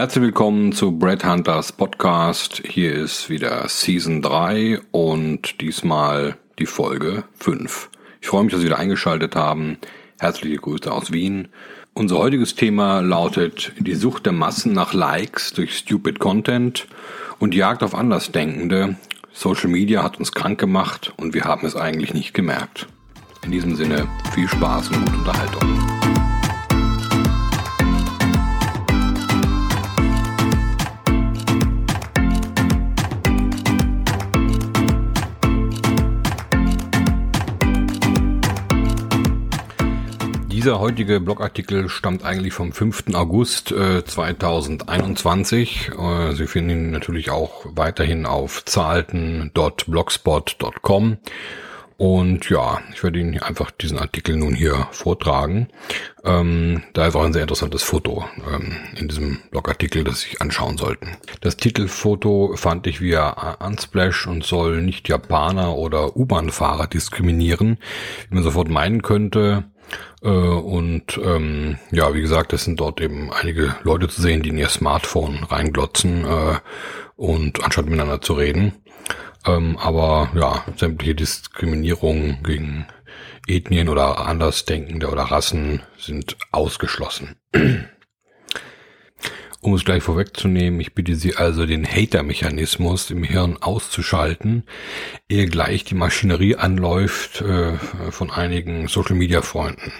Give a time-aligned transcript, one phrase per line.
[0.00, 2.62] Herzlich willkommen zu Brad Hunters Podcast.
[2.66, 7.90] Hier ist wieder Season 3 und diesmal die Folge 5.
[8.22, 9.76] Ich freue mich, dass Sie wieder eingeschaltet haben.
[10.18, 11.48] Herzliche Grüße aus Wien.
[11.92, 16.86] Unser heutiges Thema lautet die Sucht der Massen nach Likes durch Stupid Content
[17.38, 18.96] und Jagd auf Andersdenkende.
[19.34, 22.86] Social Media hat uns krank gemacht und wir haben es eigentlich nicht gemerkt.
[23.44, 26.09] In diesem Sinne viel Spaß und gute Unterhaltung.
[40.60, 43.14] Dieser heutige Blogartikel stammt eigentlich vom 5.
[43.14, 45.92] August äh, 2021.
[45.98, 51.16] Äh, Sie finden ihn natürlich auch weiterhin auf zahlten.blogspot.com.
[51.96, 55.68] Und ja, ich werde Ihnen einfach diesen Artikel nun hier vortragen.
[56.24, 60.76] Ähm, da ist auch ein sehr interessantes Foto ähm, in diesem Blogartikel, das sich anschauen
[60.76, 61.16] sollten.
[61.40, 67.78] Das Titelfoto fand ich via Unsplash und soll nicht Japaner oder U-Bahn-Fahrer diskriminieren,
[68.28, 69.64] wie man sofort meinen könnte.
[70.22, 74.50] Äh, und ähm, ja, wie gesagt, es sind dort eben einige Leute zu sehen, die
[74.50, 76.58] in ihr Smartphone reinglotzen äh,
[77.16, 78.72] und anstatt miteinander zu reden.
[79.46, 82.86] Ähm, aber ja, sämtliche Diskriminierungen gegen
[83.46, 87.36] Ethnien oder Andersdenkende oder Rassen sind ausgeschlossen.
[89.62, 94.64] Um es gleich vorwegzunehmen, ich bitte Sie also, den Hater-Mechanismus im Hirn auszuschalten,
[95.28, 97.76] ehe gleich die Maschinerie anläuft äh,
[98.10, 99.92] von einigen Social-Media-Freunden.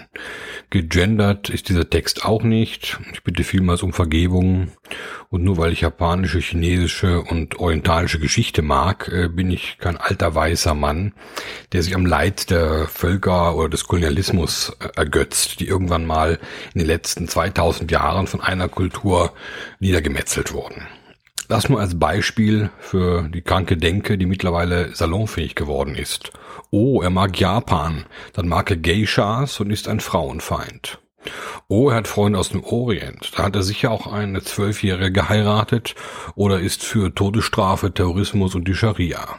[0.71, 2.97] Gegendert ist dieser Text auch nicht.
[3.11, 4.71] Ich bitte vielmals um Vergebung.
[5.29, 10.33] Und nur weil ich japanische, chinesische und orientalische Geschichte mag, äh, bin ich kein alter
[10.33, 11.13] weißer Mann,
[11.73, 16.39] der sich am Leid der Völker oder des Kolonialismus äh, ergötzt, die irgendwann mal
[16.73, 19.33] in den letzten 2000 Jahren von einer Kultur
[19.81, 20.87] niedergemetzelt wurden.
[21.51, 26.31] Das nur als Beispiel für die kranke Denke, die mittlerweile salonfähig geworden ist.
[26.69, 30.99] Oh, er mag Japan, dann mag er Geishas und ist ein Frauenfeind.
[31.67, 33.33] Oh, er hat Freunde aus dem Orient.
[33.35, 35.93] Da hat er sicher auch eine Zwölfjährige geheiratet
[36.35, 39.37] oder ist für Todesstrafe, Terrorismus und die Scharia.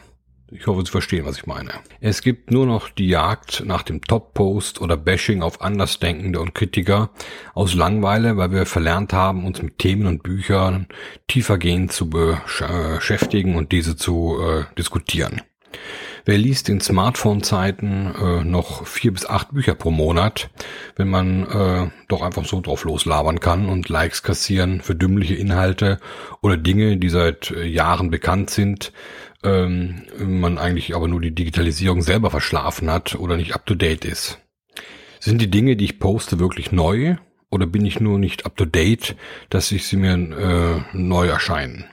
[0.55, 1.71] Ich hoffe, Sie verstehen, was ich meine.
[1.99, 7.09] Es gibt nur noch die Jagd nach dem Top-Post oder Bashing auf Andersdenkende und Kritiker
[7.55, 10.87] aus Langweile, weil wir verlernt haben, uns mit Themen und Büchern
[11.27, 15.41] tiefergehend zu beschäftigen und diese zu äh, diskutieren.
[16.25, 20.49] Wer liest in Smartphone-Zeiten äh, noch vier bis acht Bücher pro Monat,
[20.95, 25.99] wenn man äh, doch einfach so drauf loslabern kann und Likes kassieren für dümmliche Inhalte
[26.41, 28.93] oder Dinge, die seit äh, Jahren bekannt sind,
[29.43, 34.39] ähm, man eigentlich aber nur die Digitalisierung selber verschlafen hat oder nicht up-to-date ist.
[35.19, 37.15] Sind die Dinge, die ich poste, wirklich neu
[37.49, 39.15] oder bin ich nur nicht up-to-date,
[39.49, 41.85] dass ich sie mir äh, neu erscheinen?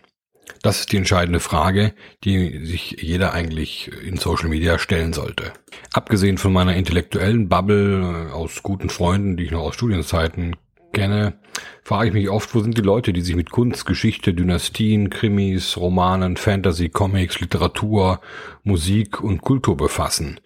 [0.62, 1.94] Das ist die entscheidende Frage,
[2.24, 5.52] die sich jeder eigentlich in Social Media stellen sollte.
[5.92, 10.56] Abgesehen von meiner intellektuellen Bubble äh, aus guten Freunden, die ich noch aus Studienzeiten
[10.92, 11.34] kenne,
[11.82, 15.76] frage ich mich oft, wo sind die Leute, die sich mit Kunst, Geschichte, Dynastien, Krimis,
[15.76, 18.20] Romanen, Fantasy, Comics, Literatur,
[18.62, 20.40] Musik und Kultur befassen.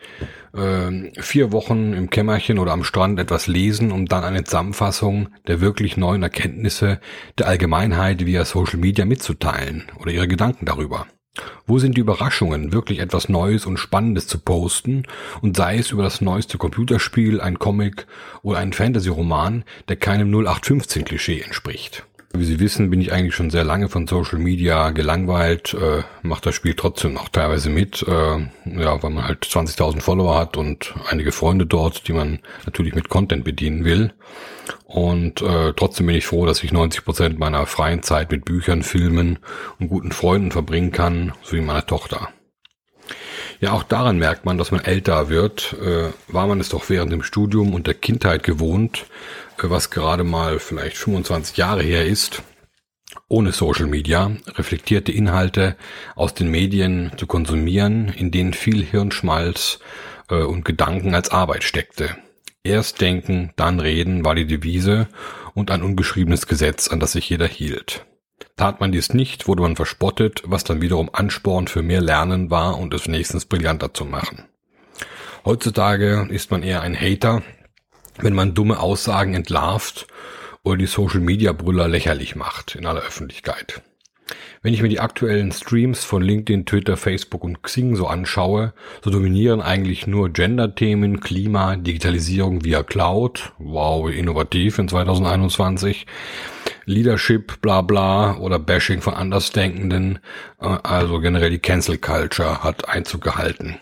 [0.56, 5.60] Ähm, vier Wochen im Kämmerchen oder am Strand etwas lesen, um dann eine Zusammenfassung der
[5.60, 7.00] wirklich neuen Erkenntnisse
[7.38, 11.06] der Allgemeinheit via Social Media mitzuteilen oder ihre Gedanken darüber.
[11.66, 15.04] Wo sind die Überraschungen, wirklich etwas Neues und Spannendes zu posten
[15.40, 18.06] und sei es über das neueste Computerspiel, ein Comic
[18.42, 22.06] oder ein Fantasy-Roman, der keinem 0815-Klischee entspricht?
[22.36, 26.44] Wie Sie wissen, bin ich eigentlich schon sehr lange von Social Media gelangweilt, äh, macht
[26.46, 30.94] das Spiel trotzdem noch teilweise mit, äh, ja, weil man halt 20.000 Follower hat und
[31.08, 34.12] einige Freunde dort, die man natürlich mit Content bedienen will.
[34.84, 38.82] Und äh, trotzdem bin ich froh, dass ich 90 Prozent meiner freien Zeit mit Büchern,
[38.82, 39.38] Filmen
[39.78, 42.30] und guten Freunden verbringen kann, so wie meiner Tochter.
[43.64, 45.74] Ja, auch daran merkt man, dass man älter wird.
[45.80, 49.06] Äh, war man es doch während dem Studium und der Kindheit gewohnt,
[49.56, 52.42] äh, was gerade mal vielleicht 25 Jahre her ist,
[53.26, 55.76] ohne Social Media reflektierte Inhalte
[56.14, 59.78] aus den Medien zu konsumieren, in denen viel Hirnschmalz
[60.28, 62.18] äh, und Gedanken als Arbeit steckte.
[62.64, 65.08] Erst denken, dann reden war die Devise
[65.54, 68.04] und ein ungeschriebenes Gesetz, an das sich jeder hielt.
[68.56, 72.78] Tat man dies nicht, wurde man verspottet, was dann wiederum Ansporn für mehr Lernen war
[72.78, 74.44] und es wenigstens brillanter zu machen.
[75.44, 77.42] Heutzutage ist man eher ein Hater,
[78.18, 80.06] wenn man dumme Aussagen entlarvt
[80.62, 83.82] oder die Social Media Brüller lächerlich macht in aller Öffentlichkeit.
[84.62, 88.72] Wenn ich mir die aktuellen Streams von LinkedIn, Twitter, Facebook und Xing so anschaue,
[89.04, 96.06] so dominieren eigentlich nur Gender-Themen, Klima, Digitalisierung via Cloud, wow, innovativ in 2021,
[96.86, 100.18] Leadership, bla bla oder Bashing von Andersdenkenden,
[100.60, 103.78] äh, also generell die Cancel Culture hat Einzug gehalten.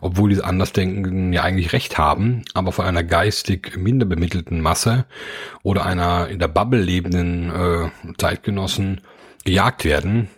[0.00, 5.04] Obwohl diese Andersdenkenden ja eigentlich recht haben, aber von einer geistig minder bemittelten Masse
[5.62, 9.02] oder einer in der Bubble lebenden äh, Zeitgenossen
[9.44, 10.28] gejagt werden,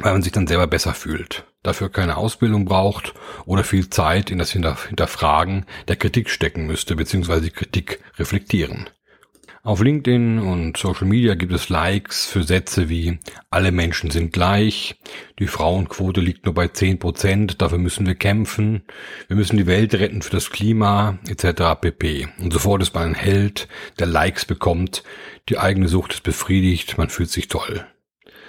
[0.00, 3.14] weil man sich dann selber besser fühlt, dafür keine Ausbildung braucht
[3.46, 8.90] oder viel Zeit in das Hinterfragen der Kritik stecken müsste, beziehungsweise die Kritik reflektieren.
[9.66, 13.18] Auf LinkedIn und Social Media gibt es Likes für Sätze wie
[13.48, 14.96] alle Menschen sind gleich,
[15.38, 18.82] die Frauenquote liegt nur bei 10 Prozent, dafür müssen wir kämpfen,
[19.26, 21.80] wir müssen die Welt retten für das Klima etc.
[21.80, 22.28] pp.
[22.40, 23.66] Und sofort ist man ein Held,
[23.98, 25.02] der Likes bekommt,
[25.48, 27.86] die eigene Sucht ist befriedigt, man fühlt sich toll.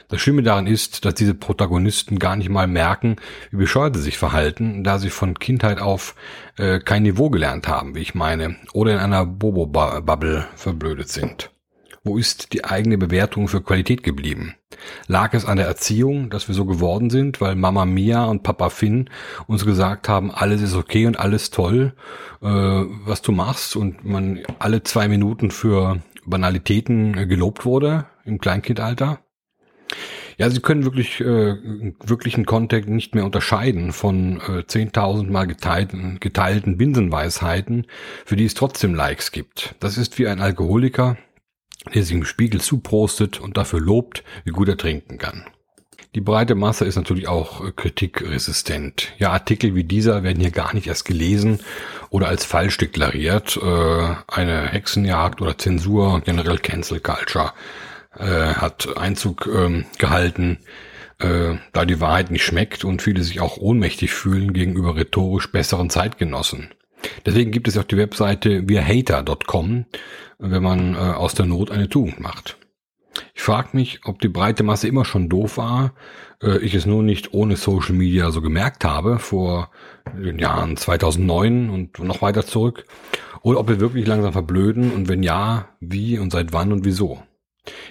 [0.08, 3.16] Das Schlimme daran ist, dass diese Protagonisten gar nicht mal merken,
[3.52, 6.16] wie bescheuert sie sich verhalten, da sie von Kindheit auf
[6.58, 11.52] äh, kein Niveau gelernt haben, wie ich meine, oder in einer Bobo-Bubble verblödet sind.
[12.04, 14.54] Wo ist die eigene Bewertung für Qualität geblieben?
[15.08, 18.70] Lag es an der Erziehung, dass wir so geworden sind, weil Mama Mia und Papa
[18.70, 19.10] Finn
[19.48, 21.94] uns gesagt haben, alles ist okay und alles toll,
[22.44, 28.40] äh, was du machst und man alle zwei Minuten für Banalitäten äh, gelobt wurde im
[28.40, 29.25] Kleinkindalter?
[30.38, 31.56] Ja, sie können wirklich äh,
[32.04, 37.88] wirklichen Content nicht mehr unterscheiden von äh, 10.000 mal geteilten, geteilten Binsenweisheiten,
[38.26, 39.76] für die es trotzdem Likes gibt.
[39.80, 41.18] Das ist wie ein Alkoholiker,
[41.94, 45.46] der sich im Spiegel zuprostet und dafür lobt, wie gut er trinken kann.
[46.16, 49.14] Die breite Masse ist natürlich auch äh, kritikresistent.
[49.18, 51.60] Ja, Artikel wie dieser werden hier gar nicht erst gelesen
[52.10, 53.58] oder als falsch deklariert.
[53.62, 57.54] Äh, eine Hexenjagd oder Zensur, generell Cancel Culture
[58.18, 60.60] äh, hat Einzug ähm, gehalten,
[61.20, 65.90] äh, da die Wahrheit nicht schmeckt und viele sich auch ohnmächtig fühlen gegenüber rhetorisch besseren
[65.90, 66.70] Zeitgenossen.
[67.26, 69.86] Deswegen gibt es auch die Webseite wirhater.com,
[70.40, 72.58] wenn man äh, aus der Not eine Tugend macht.
[73.34, 75.94] Ich frage mich, ob die breite Masse immer schon doof war,
[76.42, 79.70] äh, ich es nur nicht ohne Social Media so gemerkt habe, vor
[80.18, 82.86] den Jahren 2009 und noch weiter zurück,
[83.42, 87.22] oder ob wir wirklich langsam verblöden und wenn ja, wie und seit wann und wieso.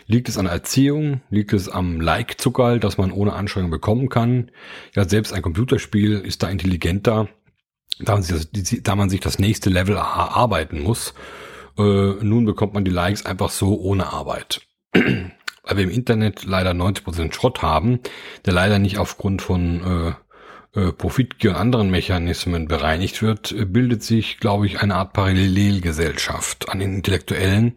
[0.06, 1.20] Liegt es an Erziehung?
[1.30, 4.50] Liegt es am Like-Zuckerl, das man ohne Anstrengung bekommen kann?
[4.94, 7.28] Ja, selbst ein Computerspiel ist da intelligenter,
[8.00, 11.14] da man sich das, da man sich das nächste Level erarbeiten muss.
[11.78, 14.62] Äh, nun bekommt man die Likes einfach so ohne Arbeit.
[14.92, 18.00] Weil wir im Internet leider 90% Schrott haben,
[18.44, 20.12] der leider nicht aufgrund von äh,
[20.92, 26.80] Profitgier und anderen Mechanismen bereinigt wird, äh, bildet sich, glaube ich, eine Art Parallelgesellschaft an
[26.80, 27.76] den Intellektuellen,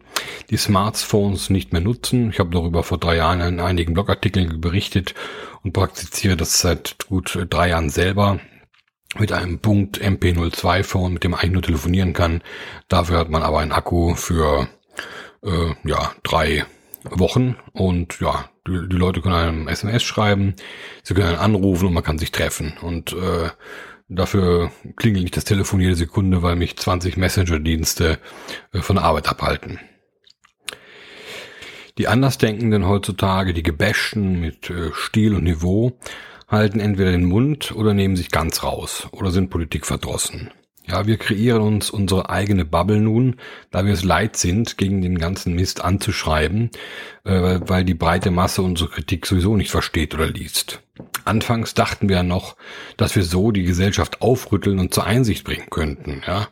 [0.50, 2.30] die Smartphones nicht mehr nutzen.
[2.30, 5.14] Ich habe darüber vor drei Jahren in einigen Blogartikeln berichtet
[5.62, 8.40] und praktiziere das seit gut drei Jahren selber
[9.16, 12.42] mit einem Punkt MP02 Phone, mit dem man eigentlich nur telefonieren kann.
[12.88, 14.68] Dafür hat man aber einen Akku für
[15.42, 16.66] äh, ja drei
[17.04, 20.54] Wochen und ja, die, die Leute können einem SMS schreiben,
[21.02, 23.50] sie können einen anrufen und man kann sich treffen und äh,
[24.08, 28.18] dafür klingelt nicht das Telefon jede Sekunde, weil mich 20 Messenger-Dienste
[28.72, 29.80] äh, von der Arbeit abhalten.
[31.98, 35.98] Die Andersdenkenden heutzutage, die Gebäschten mit äh, Stil und Niveau,
[36.46, 40.50] halten entweder den Mund oder nehmen sich ganz raus oder sind Politik verdrossen.
[40.90, 43.36] Ja, wir kreieren uns unsere eigene Bubble nun,
[43.70, 46.70] da wir es leid sind, gegen den ganzen Mist anzuschreiben,
[47.24, 50.80] äh, weil die breite Masse unsere Kritik sowieso nicht versteht oder liest.
[51.24, 52.56] Anfangs dachten wir ja noch,
[52.96, 56.48] dass wir so die Gesellschaft aufrütteln und zur Einsicht bringen könnten, ja.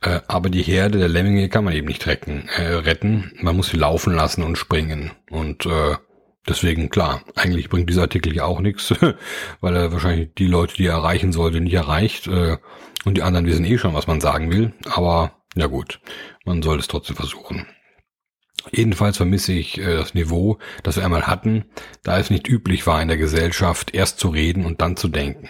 [0.00, 2.48] Äh, aber die Herde der Lemminge kann man eben nicht retten.
[2.56, 3.32] Äh, retten.
[3.40, 5.12] Man muss sie laufen lassen und springen.
[5.30, 5.96] Und äh,
[6.48, 8.94] deswegen, klar, eigentlich bringt dieser Artikel ja auch nichts,
[9.60, 12.26] weil er wahrscheinlich die Leute, die er erreichen sollte, nicht erreicht.
[12.26, 12.58] Äh,
[13.04, 14.72] und die anderen wissen eh schon, was man sagen will.
[14.90, 16.00] Aber ja gut,
[16.44, 17.66] man soll es trotzdem versuchen.
[18.72, 21.64] Jedenfalls vermisse ich äh, das Niveau, das wir einmal hatten,
[22.02, 25.48] da es nicht üblich war in der Gesellschaft, erst zu reden und dann zu denken.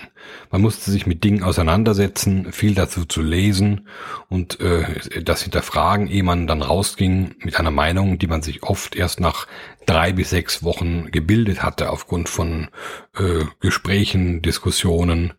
[0.51, 3.89] Man musste sich mit Dingen auseinandersetzen, viel dazu zu lesen
[4.29, 8.97] und äh, das hinterfragen, ehe man dann rausging mit einer Meinung, die man sich oft
[8.97, 9.47] erst nach
[9.87, 12.69] drei bis sechs Wochen gebildet hatte aufgrund von
[13.17, 15.33] äh, Gesprächen, Diskussionen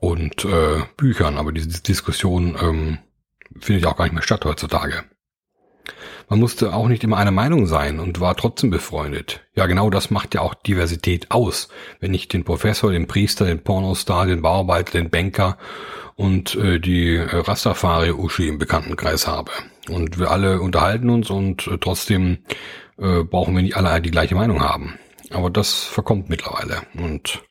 [0.00, 2.98] und äh, Büchern, aber diese Diskussion ähm,
[3.60, 5.04] findet auch gar nicht mehr statt heutzutage.
[6.28, 9.40] Man musste auch nicht immer einer Meinung sein und war trotzdem befreundet.
[9.54, 11.68] Ja, genau das macht ja auch Diversität aus.
[12.00, 15.58] Wenn ich den Professor, den Priester, den Pornostar, den Bauarbeiter, den Banker
[16.16, 19.50] und äh, die äh, Rastafari-Uschi im Bekanntenkreis habe.
[19.88, 22.38] Und wir alle unterhalten uns und äh, trotzdem
[22.98, 24.98] äh, brauchen wir nicht alle die gleiche Meinung haben.
[25.30, 26.82] Aber das verkommt mittlerweile.
[26.96, 27.42] Und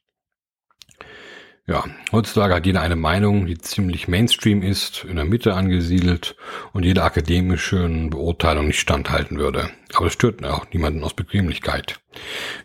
[1.66, 6.36] Ja, heutzutage hat jeder eine Meinung, die ziemlich Mainstream ist, in der Mitte angesiedelt
[6.74, 9.70] und jeder akademischen Beurteilung nicht standhalten würde.
[9.94, 12.02] Aber das stört auch niemanden aus Bequemlichkeit.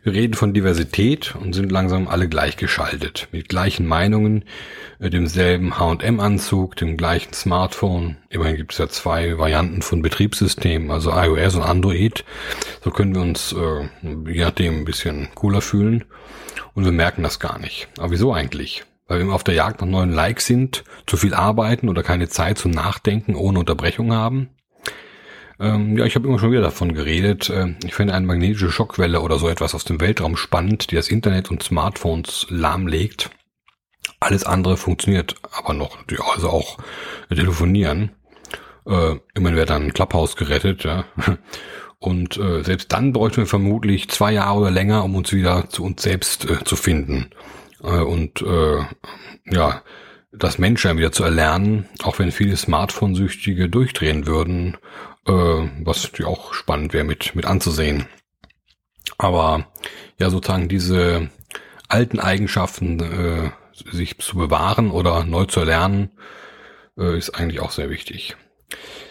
[0.03, 4.45] Wir reden von Diversität und sind langsam alle gleichgeschaltet, mit gleichen Meinungen,
[4.99, 8.17] äh, demselben H&M-Anzug, dem gleichen Smartphone.
[8.31, 12.25] Immerhin gibt es ja zwei Varianten von Betriebssystemen, also iOS und Android.
[12.83, 13.89] So können wir uns äh,
[14.29, 16.05] je nachdem ein bisschen cooler fühlen
[16.75, 17.87] und wir merken das gar nicht.
[17.99, 18.85] Aber wieso eigentlich?
[19.09, 22.59] Weil wir auf der Jagd nach neuen Likes sind, zu viel arbeiten oder keine Zeit
[22.59, 24.51] zum Nachdenken ohne Unterbrechung haben.
[25.59, 27.51] Ähm, ja, ich habe immer schon wieder davon geredet.
[27.51, 31.09] Äh, ich finde eine magnetische Schockwelle oder so etwas aus dem Weltraum spannend, die das
[31.09, 33.31] Internet und Smartphones lahmlegt.
[34.21, 35.99] Alles andere funktioniert aber noch,
[36.35, 36.79] also auch
[37.29, 38.13] telefonieren.
[38.87, 41.05] Äh, immerhin wird dann ein Clubhouse gerettet, ja.
[42.01, 45.83] Und äh, selbst dann bräuchten wir vermutlich zwei Jahre oder länger, um uns wieder zu
[45.83, 47.33] uns selbst äh, zu finden
[47.81, 48.85] und äh,
[49.47, 49.83] ja,
[50.33, 54.77] das Menschsein wieder zu erlernen, auch wenn viele Smartphone-Süchtige durchdrehen würden,
[55.27, 58.07] äh, was natürlich auch spannend wäre mit, mit anzusehen.
[59.17, 59.67] Aber
[60.19, 61.31] ja, sozusagen diese
[61.89, 66.11] alten Eigenschaften äh, sich zu bewahren oder neu zu erlernen,
[66.99, 68.37] äh, ist eigentlich auch sehr wichtig.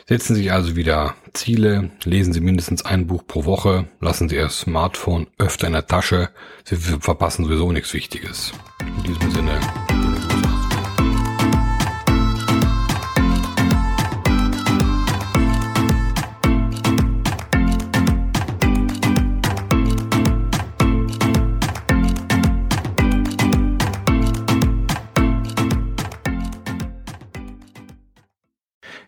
[0.09, 4.37] Setzen Sie sich also wieder Ziele, lesen Sie mindestens ein Buch pro Woche, lassen Sie
[4.37, 6.29] Ihr Smartphone öfter in der Tasche,
[6.63, 8.53] Sie verpassen sowieso nichts Wichtiges.
[8.79, 9.59] In diesem Sinne.